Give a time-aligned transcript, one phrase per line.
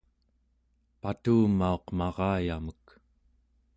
[1.01, 2.85] patumauq marayamek